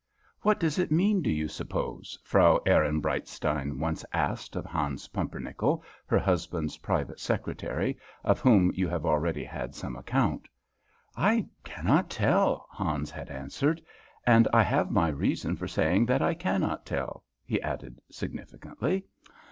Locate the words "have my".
14.63-15.09